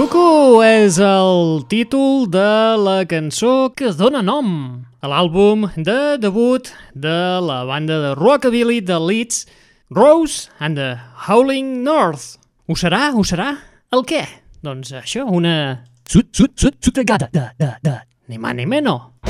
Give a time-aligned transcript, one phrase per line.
[0.00, 7.66] és el títol de la cançó que dona nom a l'àlbum de debut de la
[7.68, 9.46] banda de rockabilly de Leeds,
[9.90, 10.96] Rose and the
[11.28, 12.38] Howling North.
[12.66, 13.12] Ho serà?
[13.12, 13.58] Ho serà?
[13.92, 14.24] El què?
[14.64, 15.84] Doncs això, una...
[16.08, 17.98] Sut, sut, sut, sutregada de, de, de...
[18.28, 19.29] Ni mà ni menys.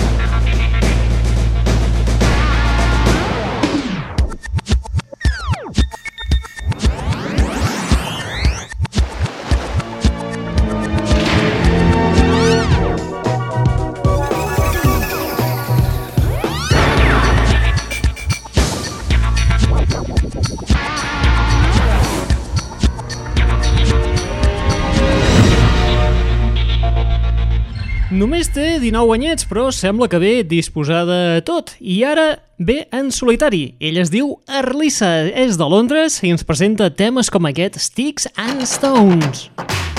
[28.21, 31.73] Només té 19 anyets, però sembla que ve disposada a tot.
[31.81, 32.27] I ara
[32.61, 33.79] ve en solitari.
[33.81, 38.69] Ell es diu Arlissa, és de Londres i ens presenta temes com aquest Sticks and
[38.69, 39.49] Stones.
[39.49, 39.90] sticks and stones.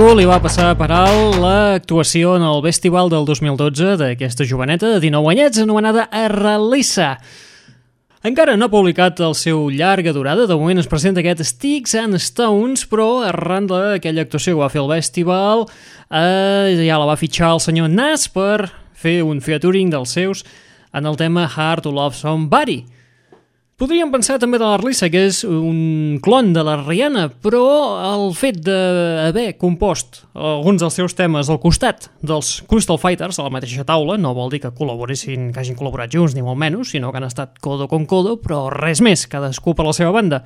[0.00, 5.00] Ningú li va passar per alt l'actuació en el festival del 2012 d'aquesta joveneta de
[5.02, 7.18] 19 anyets anomenada Arrelissa.
[8.24, 12.16] Encara no ha publicat el seu llarga durada, de moment es presenta aquest Sticks and
[12.16, 17.52] Stones, però arran d'aquella actuació que va fer el festival eh, ja la va fitxar
[17.58, 20.46] el senyor Nas per fer un featuring dels seus
[20.96, 22.86] en el tema Hard to Love Somebody.
[23.80, 27.62] Podríem pensar també de l'Arlissa, que és un clon de la Rihanna, però
[28.10, 33.54] el fet d'haver compost alguns dels seus temes al costat dels Crystal Fighters a la
[33.54, 37.08] mateixa taula no vol dir que col·laboressin, que hagin col·laborat junts, ni molt menys, sinó
[37.08, 40.42] que han estat codo con codo, però res més, cadascú per la seva banda.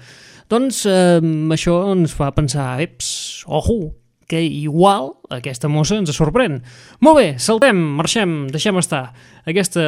[0.46, 1.18] Doncs eh,
[1.58, 3.96] això ens fa pensar, eps, ojo,
[4.28, 6.60] que igual aquesta mossa ens sorprèn.
[7.04, 9.04] Molt bé, saltem, marxem, deixem estar
[9.44, 9.84] aquesta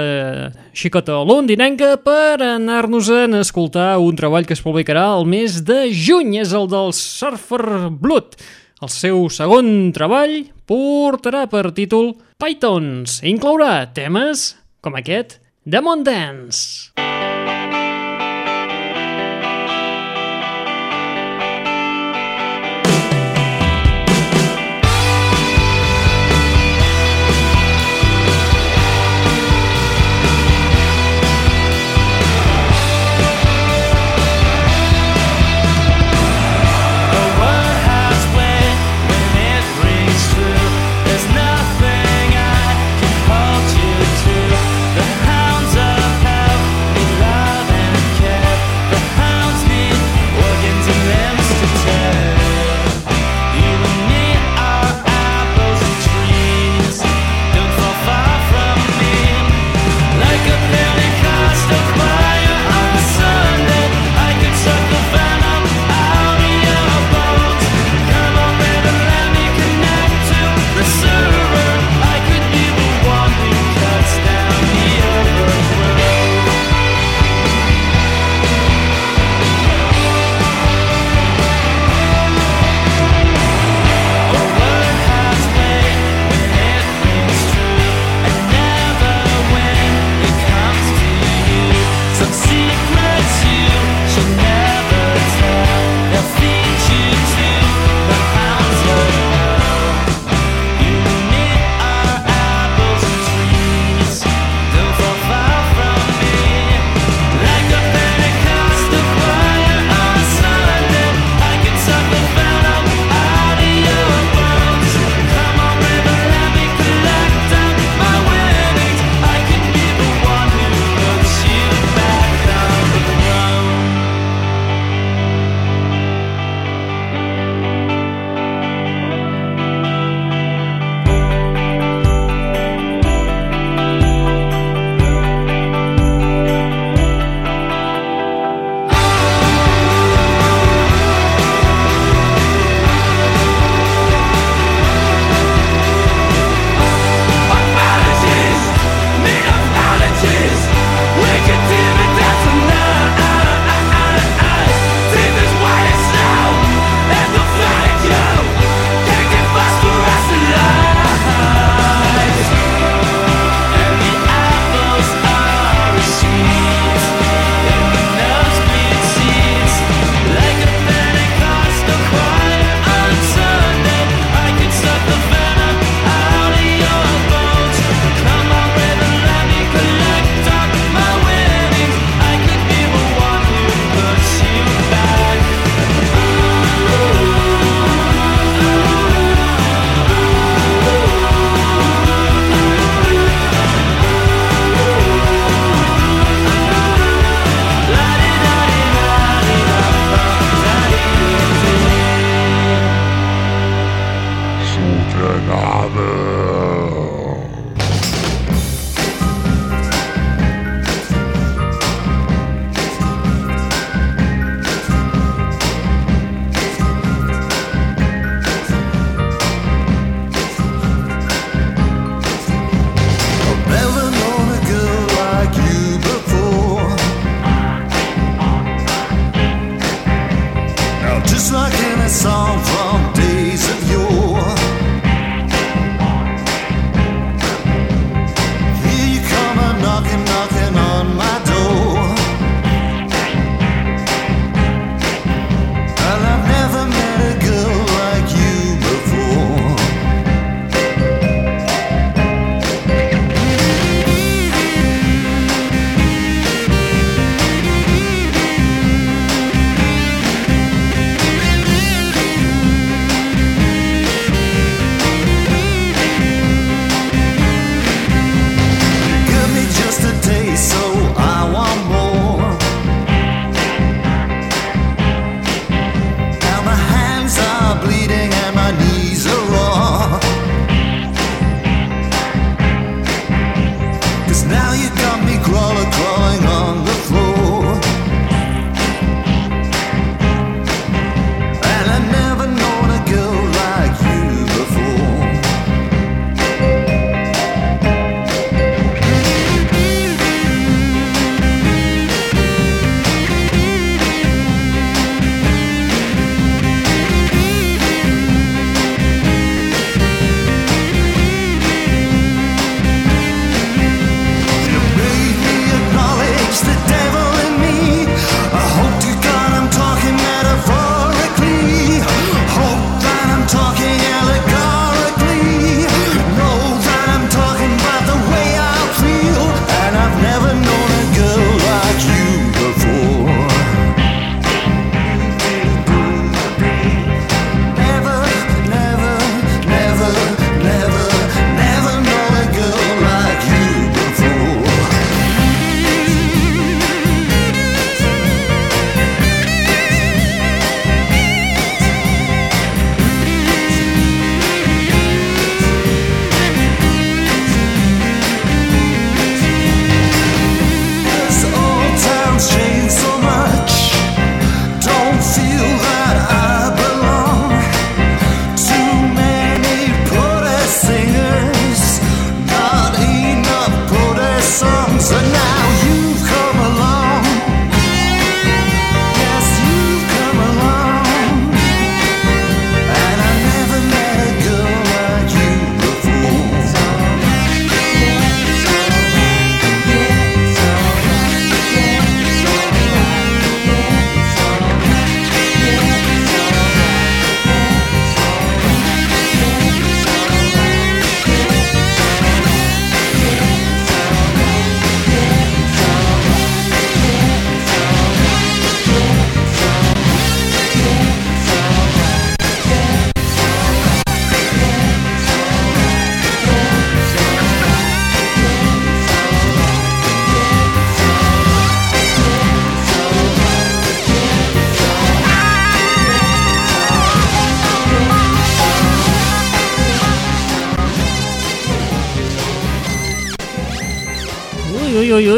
[0.76, 6.36] xicota londinenca per anar-nos a escoltar un treball que es publicarà el mes de juny,
[6.42, 8.36] és el del Surfer Blood.
[8.84, 14.50] El seu segon treball portarà per títol Pythons i inclourà temes
[14.84, 16.92] com aquest Demon Dance.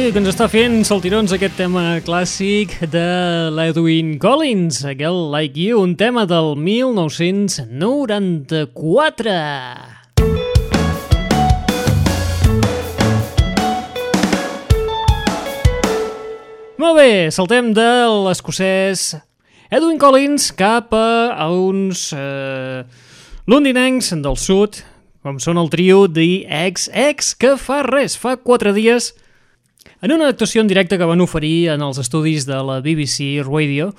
[0.08, 5.96] Que ens està fent saltirons aquest tema clàssic de l'Edwin Collins, aquell Like You, un
[6.00, 7.68] tema del 1994.
[16.80, 19.20] Molt bé, saltem de l'escocès
[19.68, 22.80] Edwin Collins cap a, uns eh,
[23.44, 24.80] londinencs del sud,
[25.20, 29.12] com són el trio The XX, que fa res, fa quatre dies
[30.02, 33.92] en una actuació en directe que van oferir en els estudis de la BBC Radio,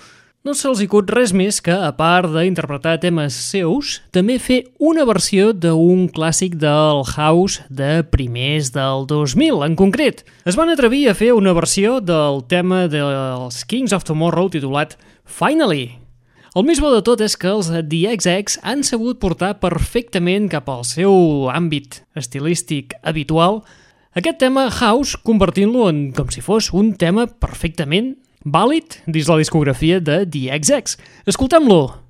[0.47, 5.49] no se'ls cut res més que, a part d'interpretar temes seus, també fer una versió
[5.51, 9.65] d'un clàssic del house de primers del 2000.
[9.67, 14.47] En concret, es van atrevir a fer una versió del tema dels Kings of Tomorrow
[14.53, 14.95] titulat
[15.27, 15.99] Finally.
[16.55, 20.71] El més bo de tot és que els The XX han sabut portar perfectament cap
[20.71, 23.59] al seu àmbit estilístic habitual
[24.17, 29.99] aquest tema House convertint-lo en com si fos un tema perfectament vàlid dins la discografia
[30.01, 30.97] de The XX.
[31.29, 32.08] Escoltem-lo!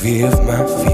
[0.00, 0.87] fear my feet.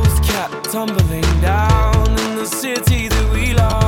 [0.00, 3.79] walls kept tumbling down in the city that we love.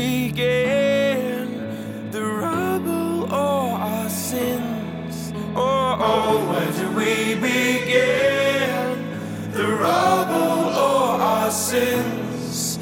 [0.00, 1.46] began
[2.10, 5.32] the rubble or our sins.
[5.54, 8.88] Oh, oh, where do we begin
[9.52, 12.78] the rubble or our sins?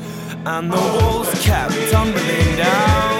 [0.47, 3.18] And the walls kept tumbling down.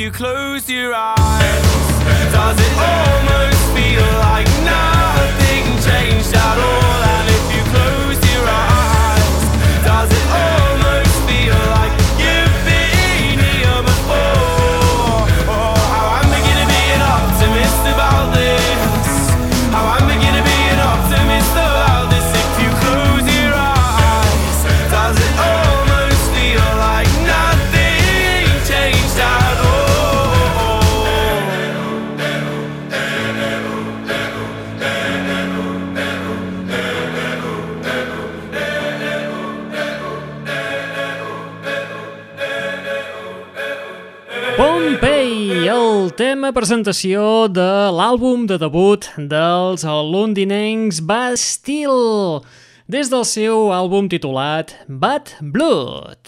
[0.00, 1.09] You close your eyes,
[46.50, 52.40] tema presentació de l'àlbum de debut dels londinencs Bastille,
[52.90, 56.18] des del seu àlbum titulat Bad Blood.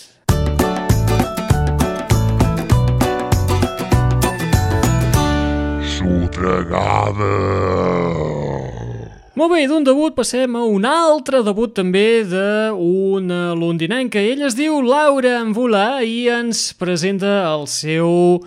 [9.34, 14.22] Molt bé, d'un debut passem a un altre debut també d'una londinenca.
[14.22, 18.44] Ella es diu Laura Mvula i ens presenta el seu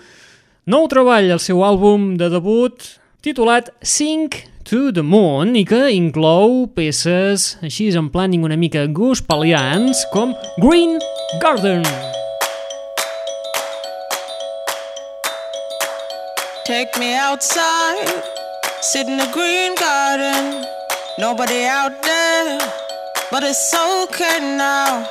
[0.65, 2.87] nou treball, el seu àlbum de debut
[3.21, 10.01] titulat Sink to the Moon i que inclou peces així en planning una mica gospelians
[10.13, 10.97] com Green
[11.41, 11.85] Garden.
[16.65, 18.09] Take me outside,
[18.81, 20.65] sit in the green garden.
[21.19, 22.57] Nobody out there,
[23.29, 25.05] but it's okay now.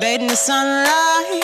[0.00, 1.42] Bathe in the sunlight,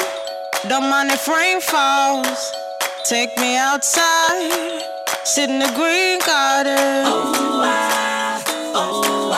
[0.68, 2.69] don't mind if rain falls.
[3.04, 4.82] Take me outside,
[5.24, 7.06] sit in the green garden.
[7.06, 8.42] Oh, I,
[8.74, 9.36] oh, I,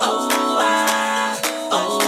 [0.00, 1.38] oh, I,
[1.70, 2.00] oh,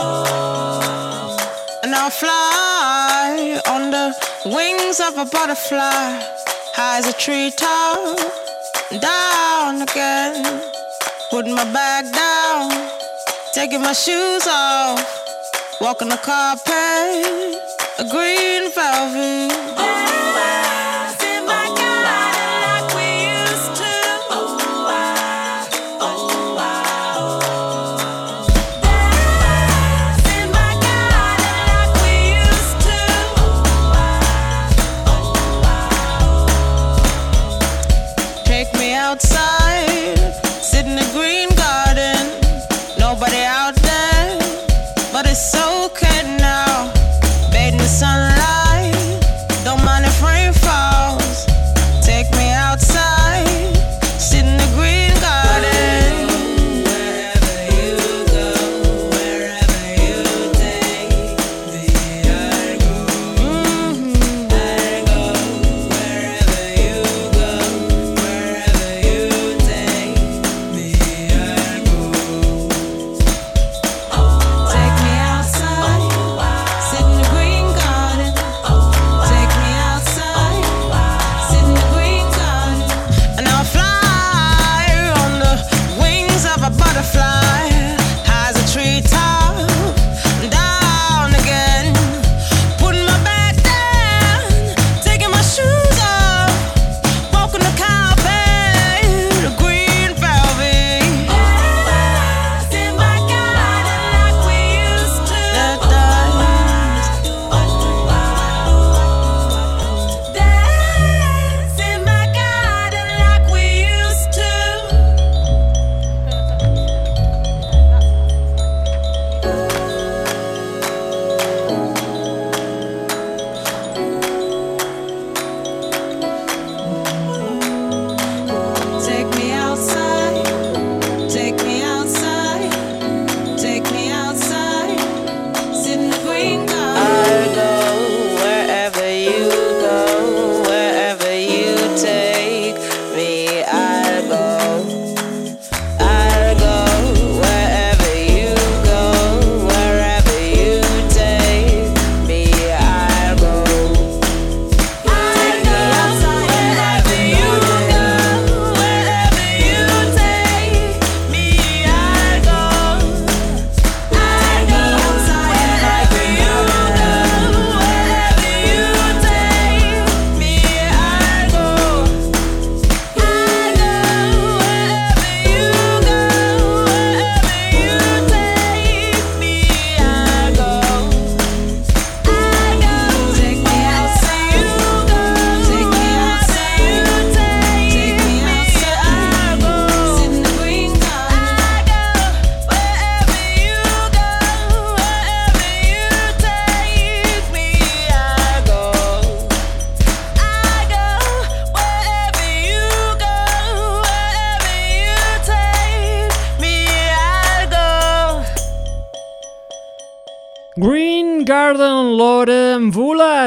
[0.00, 1.80] oh.
[1.84, 4.14] And I'll fly on the
[4.46, 6.20] wings of a butterfly,
[6.74, 8.18] high as a treetop,
[9.00, 10.62] down again.
[11.30, 12.70] Putting my bag down,
[13.52, 17.45] taking my shoes off, walking the carpet,
[17.98, 19.65] a green velvet.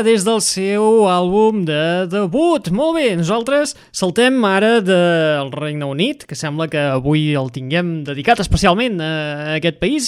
[0.10, 2.70] Des del seu àlbum de debut.
[2.74, 8.40] Molt bé, nosaltres saltem ara del Regne Unit, que sembla que avui el tinguem dedicat
[8.42, 10.08] especialment a aquest país,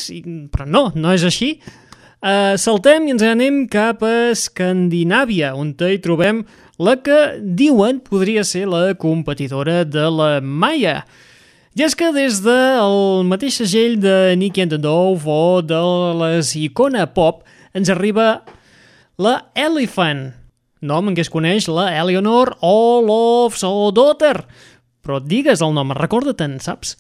[0.54, 1.52] però no, no és així.
[2.22, 6.44] Uh, saltem i ens anem cap a Escandinàvia, on hi trobem
[6.82, 11.04] la que diuen podria ser la competidora de la Maya.
[11.78, 15.84] I és que des del mateix segell de Nicky and the Dove o de
[16.24, 17.46] les Icona Pop
[17.78, 18.42] ens arriba
[19.22, 20.32] la Elephant,
[20.82, 24.40] nom en què es coneix la Eleanor Olofsdottir.
[25.02, 26.96] Però digues el nom, recorda-te'n, saps?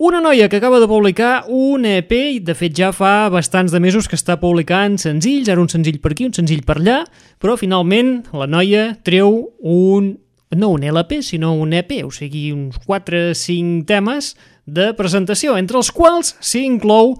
[0.00, 3.80] Una noia que acaba de publicar un EP i de fet ja fa bastants de
[3.82, 7.02] mesos que està publicant senzills, ara un senzill per aquí, un senzill per allà,
[7.42, 10.14] però finalment la noia treu un
[10.56, 14.32] no un LP, sinó un EP, o sigui, uns 4-5 temes
[14.66, 17.18] de presentació, entre els quals s'hi inclou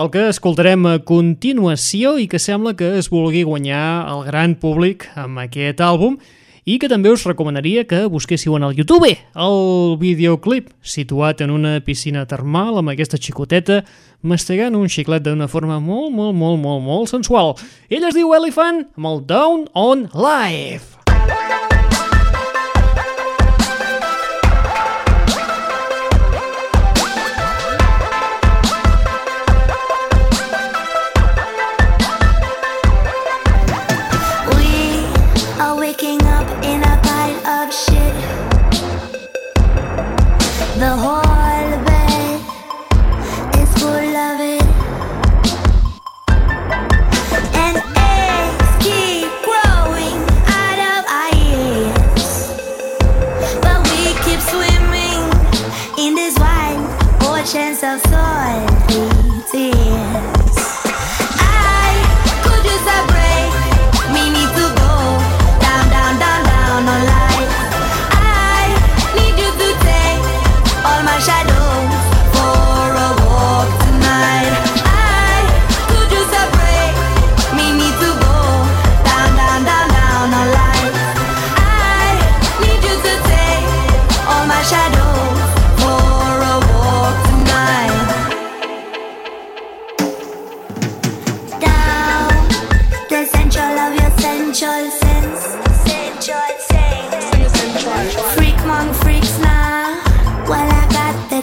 [0.00, 5.04] el que escoltarem a continuació i que sembla que es vulgui guanyar el gran públic
[5.18, 6.16] amb aquest àlbum
[6.64, 9.58] i que també us recomanaria que busquéssiu en el YouTube el
[10.00, 13.82] videoclip situat en una piscina termal amb aquesta xicoteta
[14.22, 17.56] mastegant un xiclet d'una forma molt, molt, molt, molt, molt sensual.
[17.92, 21.79] Ell es diu Elephant amb el Down on Life.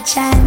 [0.08, 0.37] sunshine.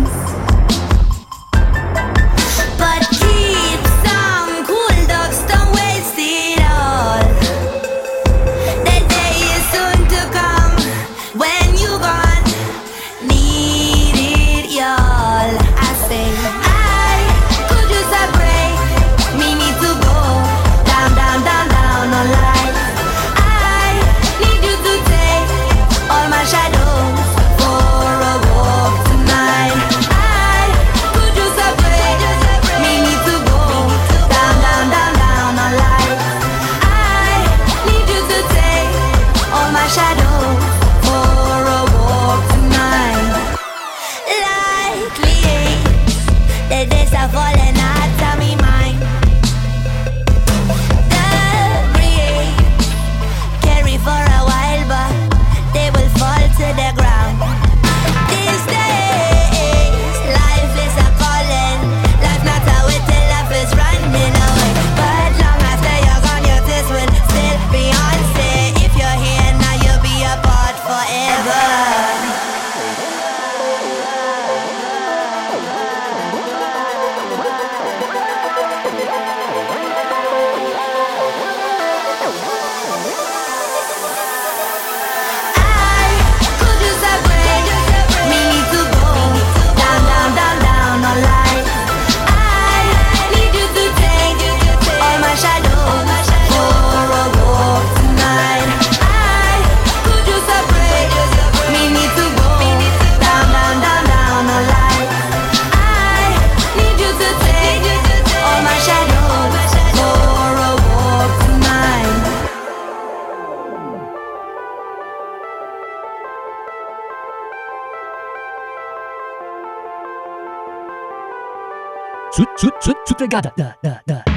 [122.61, 123.51] Sut, sut, sut, sutagada.
[123.57, 124.30] Da, da, da.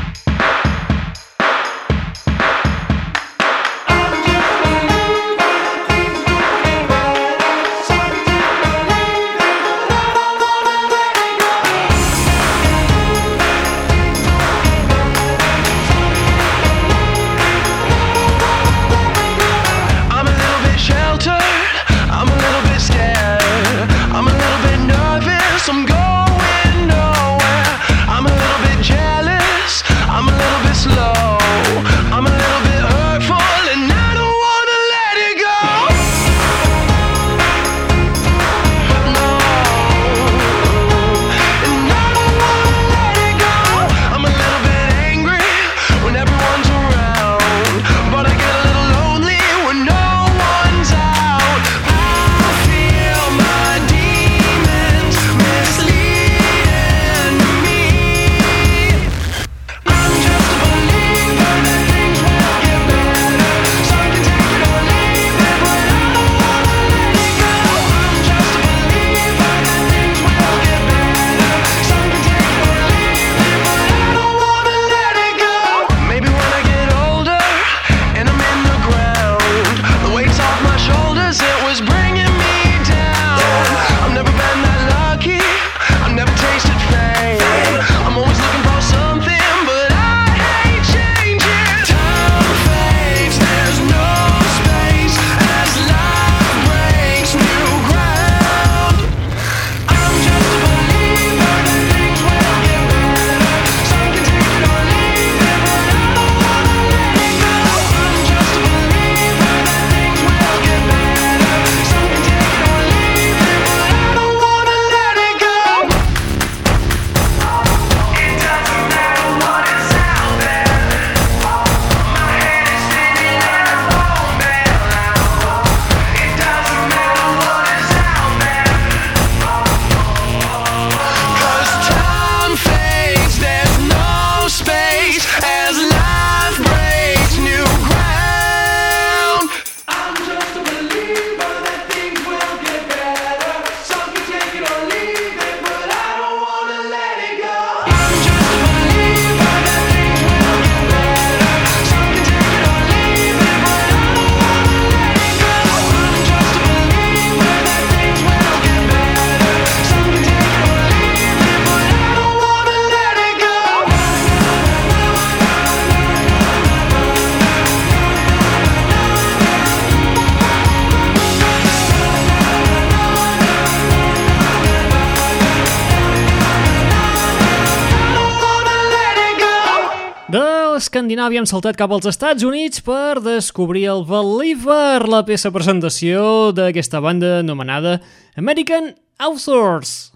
[180.35, 186.99] d'Escandinàvia hem saltat cap als Estats Units per descobrir el Believer, la peça presentació d'aquesta
[187.05, 188.01] banda anomenada
[188.35, 188.91] American
[189.23, 190.11] Authors.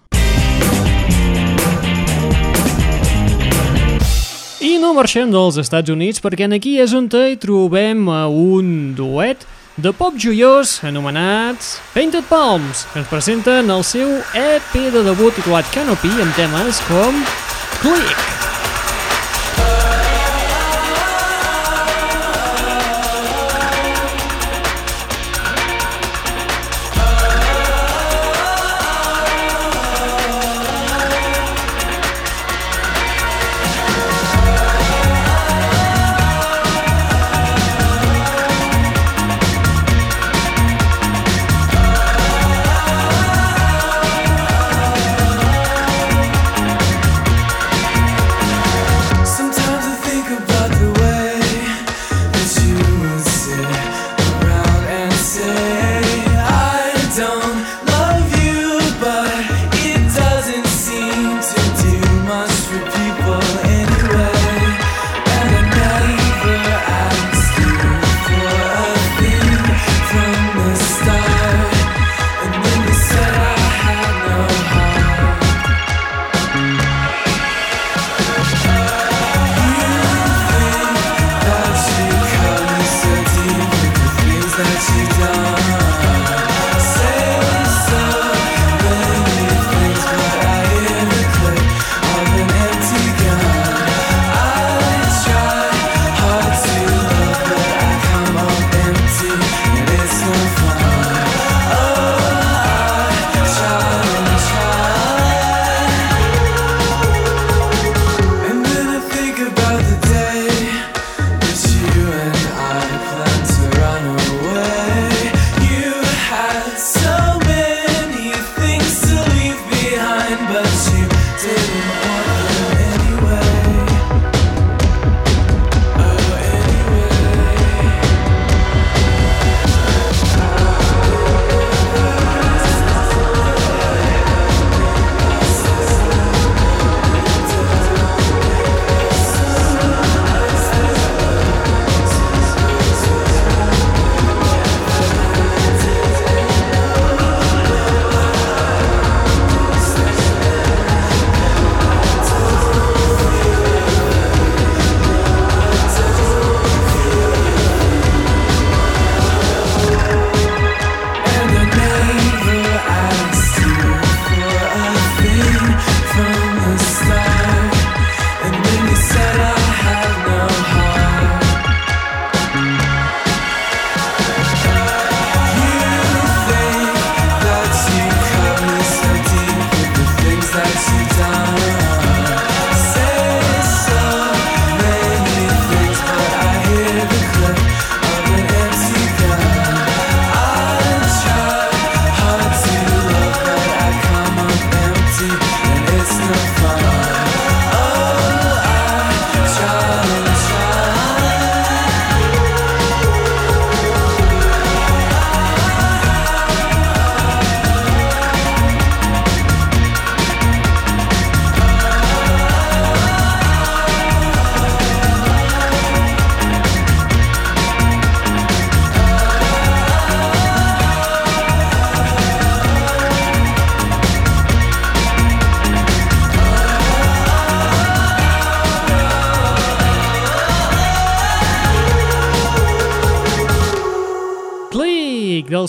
[4.58, 9.46] I no marxem dels Estats Units perquè en aquí és on hi trobem un duet
[9.78, 15.70] de pop joiós anomenats Painted Palms, que ens presenten el seu EP de debut titulat
[15.70, 17.22] Canopy amb temes com
[17.78, 18.47] Click.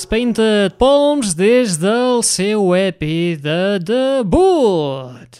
[0.10, 3.04] Painted Palms des del seu EP
[3.38, 5.38] de debut.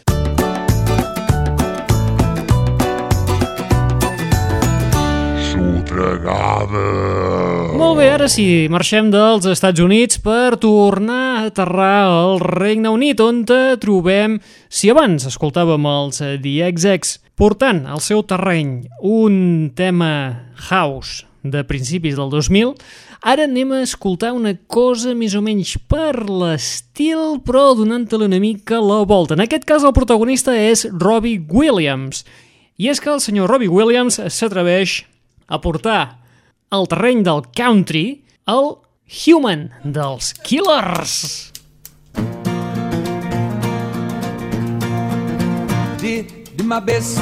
[5.50, 6.84] Sotregada.
[7.82, 13.26] Molt bé, ara sí, marxem dels Estats Units per tornar a aterrar al Regne Unit,
[13.26, 14.38] on te trobem,
[14.70, 20.14] si abans escoltàvem els eh, The XX portant al seu terreny un tema
[20.70, 22.76] house de principis del 2000,
[23.22, 28.80] ara anem a escoltar una cosa més o menys per l'estil, però donant-te una mica
[28.80, 29.36] la volta.
[29.36, 32.24] En aquest cas el protagonista és Robbie Williams,
[32.80, 35.04] i és que el senyor Robbie Williams s'atreveix
[35.48, 36.20] a portar
[36.72, 38.78] al terreny del country el
[39.10, 41.52] Human dels Killers.
[46.00, 47.18] Did, did my best,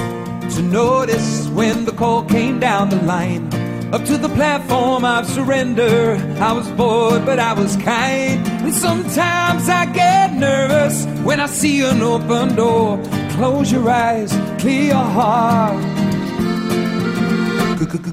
[0.56, 3.67] to notice when the call came down the line.
[3.94, 6.18] Up to the platform of surrender.
[6.40, 8.46] I was bored, but I was kind.
[8.48, 13.00] And sometimes I get nervous when I see an open door.
[13.32, 15.98] Close your eyes, clear your heart.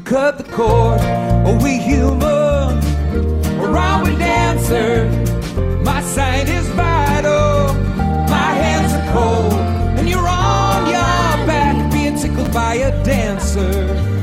[0.04, 1.00] Cut the cord.
[1.00, 2.78] Are we human?
[3.58, 5.08] Or are we dancer?
[5.82, 7.72] My sight is vital.
[8.28, 9.54] My hands are cold.
[9.98, 14.13] And you're on your back being tickled by a dancer.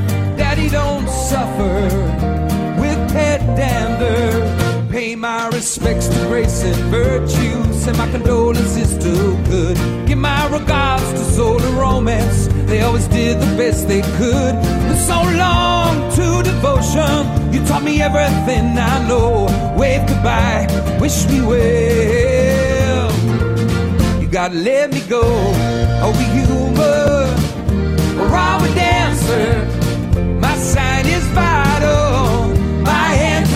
[2.82, 4.90] With pet dander.
[4.92, 7.74] Pay my respects to grace and virtue.
[7.74, 9.14] Send my condolences to
[9.50, 9.78] good.
[10.08, 12.48] Give my regards to soul and romance.
[12.70, 14.56] They always did the best they could.
[14.90, 17.54] And so long to devotion.
[17.54, 19.48] You taught me everything I know.
[19.78, 20.68] Wave goodbye,
[21.00, 23.12] wish me well.
[24.22, 25.24] You gotta let me go.
[26.04, 27.30] Are we human?
[28.20, 29.66] Or are we dancer?
[30.40, 31.21] My sign is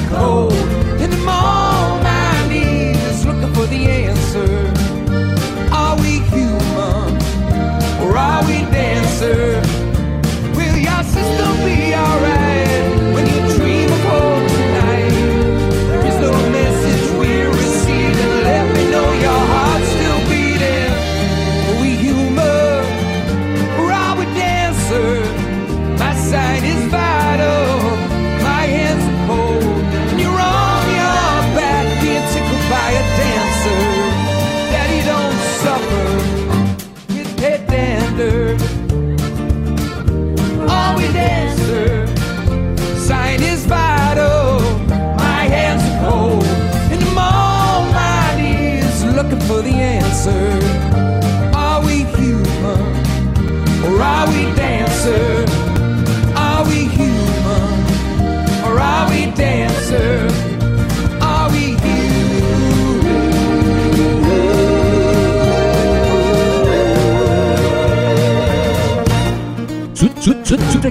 [0.09, 0.54] cold.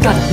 [0.02, 0.23] Sud,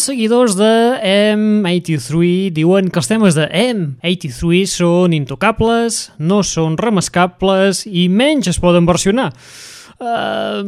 [0.00, 7.82] els seguidors de M83 diuen que els temes de M83 són intocables, no són remascables
[7.84, 9.26] i menys es poden versionar.
[10.00, 10.62] Uh,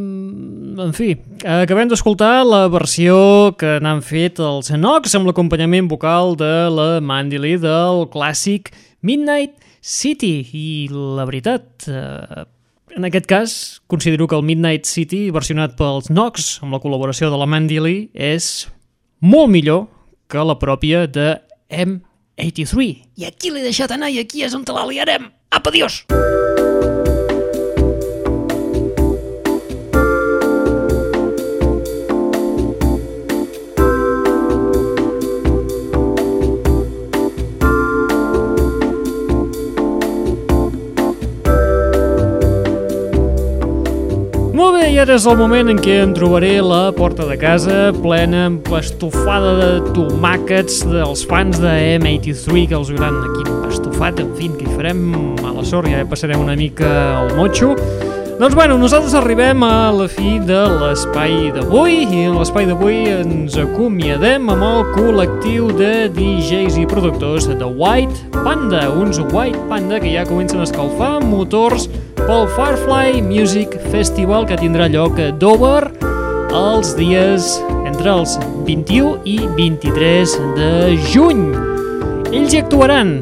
[0.84, 1.14] en fi,
[1.48, 7.40] acabem d'escoltar la versió que n'han fet els Enox amb l'acompanyament vocal de la Mandy
[7.40, 8.68] Lee del clàssic
[9.00, 12.44] Midnight City i la veritat, uh,
[12.92, 13.56] en aquest cas
[13.88, 18.06] considero que el Midnight City versionat pels Nox amb la col·laboració de la Mandy Lee
[18.12, 18.68] és
[19.22, 19.86] molt millor
[20.30, 21.36] que la pròpia de
[21.70, 22.90] M83
[23.22, 26.02] i aquí l'he deixat anar i aquí és on te la liarem apa, adiós!
[26.10, 26.81] Molt
[44.82, 48.46] bé, i ara és el moment en què em trobaré la porta de casa plena
[48.48, 54.50] amb estofada de tomàquets dels fans de M83 que els hauran aquí estofat, en fi,
[54.56, 55.04] que hi farem
[55.44, 56.88] a la sort, ja passarem una mica
[57.20, 57.76] al motxo.
[58.42, 63.54] Doncs bueno, nosaltres arribem a la fi de l'espai d'avui i en l'espai d'avui ens
[63.54, 70.10] acomiadem amb el col·lectiu de DJs i productors de White Panda, uns White Panda que
[70.10, 71.86] ja comencen a escalfar motors
[72.18, 75.92] pel Firefly Music Festival que tindrà lloc a Dover
[76.50, 78.34] els dies entre els
[78.66, 80.72] 21 i 23 de
[81.14, 81.46] juny.
[82.34, 83.20] Ells hi actuaran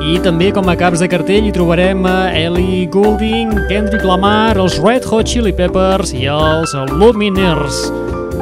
[0.00, 4.78] i també com a caps de cartell hi trobarem a Ellie Goulding, Kendrick Lamar, els
[4.80, 7.82] Red Hot Chili Peppers i els Lumineers.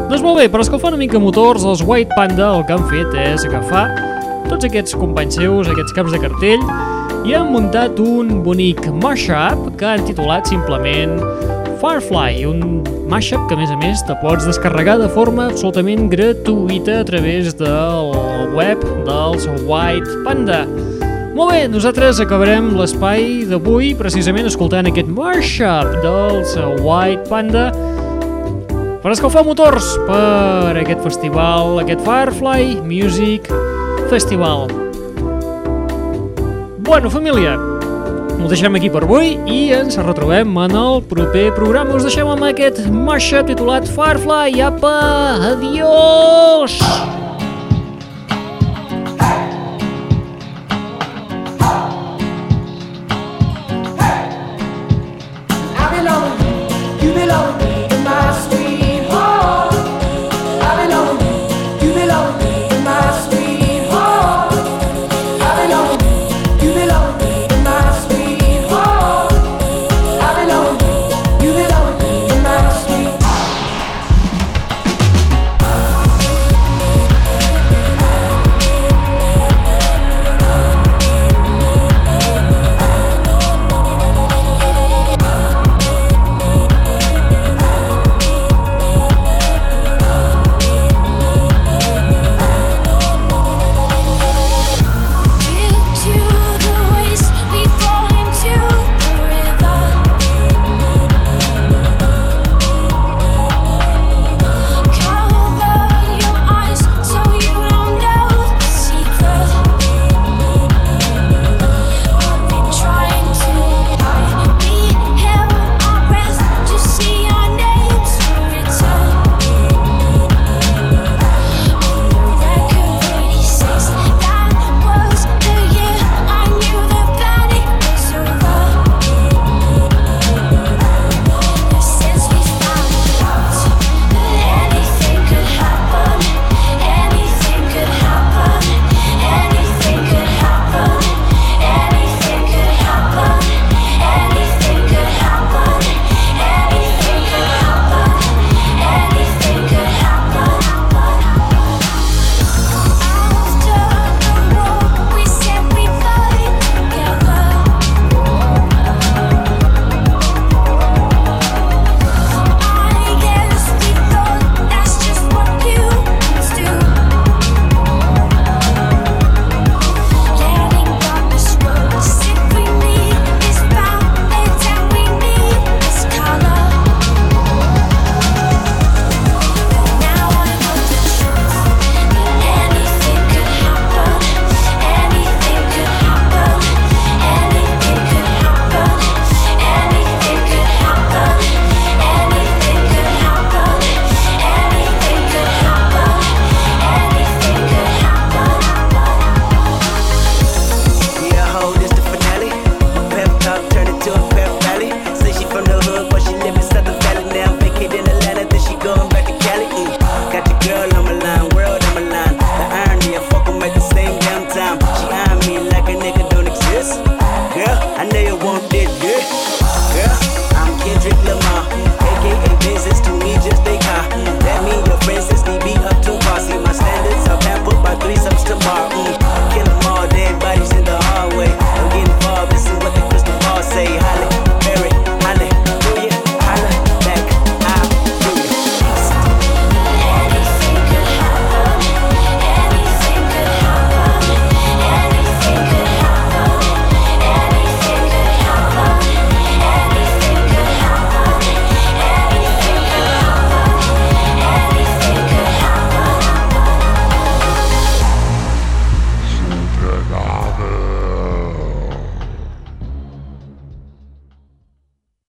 [0.08, 3.16] Doncs molt bé, per escalfar una mica motors, els White Panda el que han fet
[3.18, 3.88] és agafar
[4.48, 6.62] tots aquests companys seus, aquests caps de cartell,
[7.28, 11.18] i han muntat un bonic mashup que han titulat simplement
[11.78, 17.00] Firefly, un mashup que a més a més te pots descarregar de forma absolutament gratuïta
[17.02, 18.14] a través del
[18.56, 20.64] web dels White Panda.
[21.38, 27.68] Molt bé, nosaltres acabarem l'espai d'avui precisament escoltant aquest mashup dels White Panda
[29.04, 33.46] per escalfar motors per aquest festival, aquest Firefly Music
[34.10, 34.66] Festival.
[36.82, 41.94] Bueno, família, ho deixem aquí per avui i ens retrobem en el proper programa.
[42.00, 44.58] Us deixem amb aquest mashup titulat Firefly.
[44.72, 44.98] Apa,
[45.52, 46.82] adiós!
[46.82, 47.17] I
[57.28, 57.67] love.